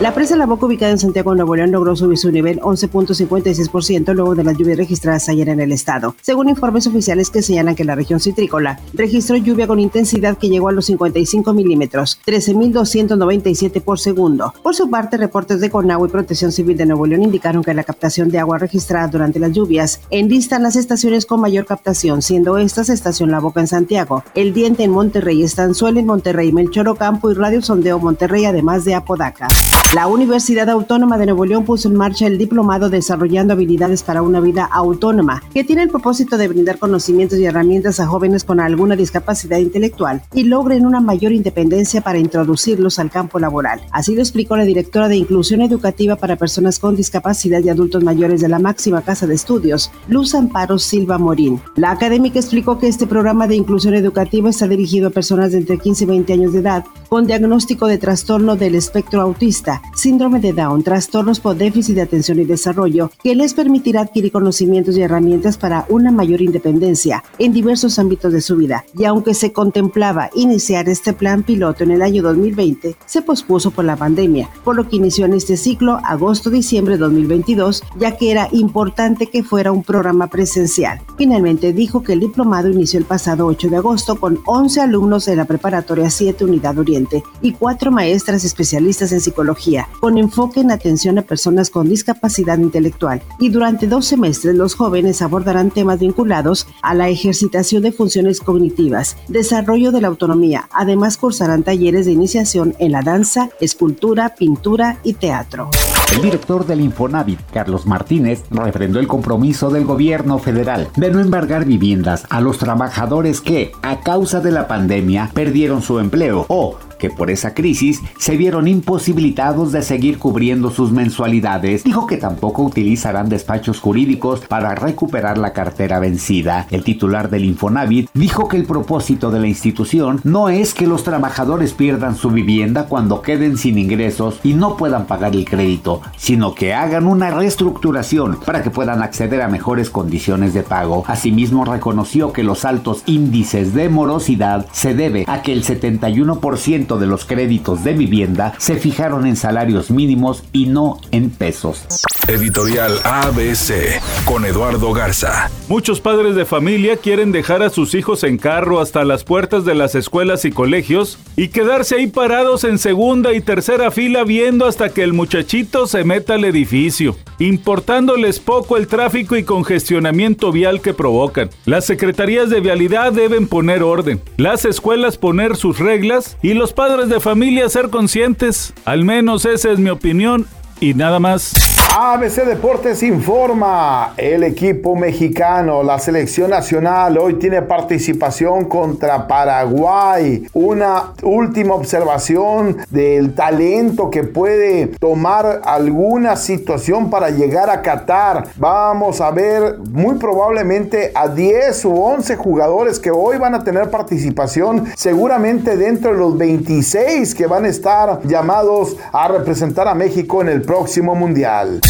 [0.00, 4.34] La presa La Boca, ubicada en Santiago, Nuevo León, logró subir su nivel 11.56% luego
[4.34, 6.16] de las lluvias registradas ayer en el estado.
[6.22, 10.70] Según informes oficiales que señalan que la región citrícola registró lluvia con intensidad que llegó
[10.70, 14.54] a los 55 milímetros, 13.297 por segundo.
[14.62, 17.84] Por su parte, reportes de Conagua y Protección Civil de Nuevo León indicaron que la
[17.84, 22.88] captación de agua registrada durante las lluvias enlistan las estaciones con mayor captación, siendo estas
[22.88, 27.34] Estación La Boca en Santiago, El Diente en Monterrey, Estanzuela en Monterrey, Melchor Ocampo y
[27.34, 29.46] Radio Sondeo Monterrey, además de Apodaca.
[29.92, 34.38] La Universidad Autónoma de Nuevo León puso en marcha el diplomado Desarrollando habilidades para una
[34.38, 38.94] vida autónoma, que tiene el propósito de brindar conocimientos y herramientas a jóvenes con alguna
[38.94, 43.80] discapacidad intelectual y logren una mayor independencia para introducirlos al campo laboral.
[43.90, 48.40] Así lo explicó la directora de Inclusión Educativa para Personas con Discapacidad y Adultos Mayores
[48.40, 51.60] de la máxima casa de estudios, Luz Amparo Silva Morín.
[51.74, 55.78] La académica explicó que este programa de inclusión educativa está dirigido a personas de entre
[55.78, 60.52] 15 y 20 años de edad con diagnóstico de trastorno del espectro autista síndrome de
[60.52, 65.58] Down, trastornos por déficit de atención y desarrollo, que les permitirá adquirir conocimientos y herramientas
[65.58, 68.84] para una mayor independencia en diversos ámbitos de su vida.
[68.96, 73.84] Y aunque se contemplaba iniciar este plan piloto en el año 2020, se pospuso por
[73.84, 78.48] la pandemia, por lo que inició en este ciclo agosto-diciembre de 2022, ya que era
[78.52, 81.00] importante que fuera un programa presencial.
[81.18, 85.34] Finalmente dijo que el diplomado inició el pasado 8 de agosto con 11 alumnos de
[85.34, 86.99] la preparatoria 7 Unidad Oriente
[87.42, 93.22] y cuatro maestras especialistas en psicología con enfoque en atención a personas con discapacidad intelectual.
[93.38, 99.16] Y durante dos semestres los jóvenes abordarán temas vinculados a la ejercitación de funciones cognitivas,
[99.28, 100.68] desarrollo de la autonomía.
[100.72, 105.70] Además cursarán talleres de iniciación en la danza, escultura, pintura y teatro.
[106.12, 111.64] El director del Infonavit, Carlos Martínez, refrendó el compromiso del gobierno federal de no embargar
[111.64, 117.10] viviendas a los trabajadores que, a causa de la pandemia, perdieron su empleo o que
[117.10, 121.82] por esa crisis se vieron imposibilitados de seguir cubriendo sus mensualidades.
[121.82, 126.66] Dijo que tampoco utilizarán despachos jurídicos para recuperar la cartera vencida.
[126.70, 131.02] El titular del Infonavit dijo que el propósito de la institución no es que los
[131.02, 136.54] trabajadores pierdan su vivienda cuando queden sin ingresos y no puedan pagar el crédito, sino
[136.54, 141.04] que hagan una reestructuración para que puedan acceder a mejores condiciones de pago.
[141.06, 147.06] Asimismo reconoció que los altos índices de morosidad se debe a que el 71% de
[147.06, 151.84] los créditos de vivienda se fijaron en salarios mínimos y no en pesos.
[152.30, 155.50] Editorial ABC con Eduardo Garza.
[155.68, 159.74] Muchos padres de familia quieren dejar a sus hijos en carro hasta las puertas de
[159.74, 164.90] las escuelas y colegios y quedarse ahí parados en segunda y tercera fila viendo hasta
[164.90, 170.94] que el muchachito se meta al edificio, importándoles poco el tráfico y congestionamiento vial que
[170.94, 171.50] provocan.
[171.64, 177.08] Las secretarías de vialidad deben poner orden, las escuelas poner sus reglas y los padres
[177.08, 178.72] de familia ser conscientes.
[178.84, 180.46] Al menos esa es mi opinión
[180.80, 181.52] y nada más.
[181.92, 190.46] ABC Deportes informa, el equipo mexicano, la selección nacional, hoy tiene participación contra Paraguay.
[190.52, 198.46] Una última observación del talento que puede tomar alguna situación para llegar a Qatar.
[198.56, 203.90] Vamos a ver muy probablemente a 10 u 11 jugadores que hoy van a tener
[203.90, 210.40] participación, seguramente dentro de los 26 que van a estar llamados a representar a México
[210.40, 211.80] en el próximo Mundial.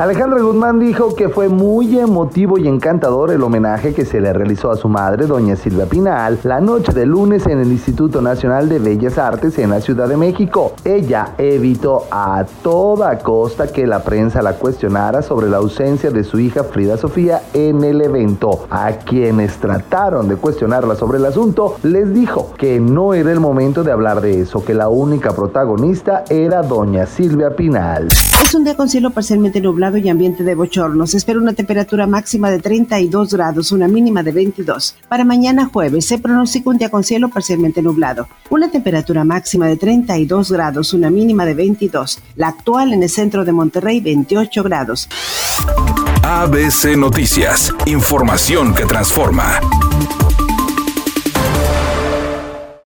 [0.00, 4.70] Alejandro Guzmán dijo que fue muy emotivo y encantador el homenaje que se le realizó
[4.70, 8.78] a su madre, doña Silvia Pinal, la noche de lunes en el Instituto Nacional de
[8.78, 10.72] Bellas Artes en la Ciudad de México.
[10.86, 16.38] Ella evitó a toda costa que la prensa la cuestionara sobre la ausencia de su
[16.38, 18.64] hija Frida Sofía en el evento.
[18.70, 23.84] A quienes trataron de cuestionarla sobre el asunto, les dijo que no era el momento
[23.84, 28.08] de hablar de eso, que la única protagonista era doña Silvia Pinal.
[28.42, 31.06] Es un día con cielo parcialmente nublado y ambiente de bochorno.
[31.06, 34.96] Se espera una temperatura máxima de 32 grados, una mínima de 22.
[35.08, 38.28] Para mañana jueves se pronostica un día con cielo parcialmente nublado.
[38.50, 42.18] Una temperatura máxima de 32 grados, una mínima de 22.
[42.36, 45.08] La actual en el centro de Monterrey, 28 grados.
[46.22, 47.72] ABC Noticias.
[47.86, 49.60] Información que transforma.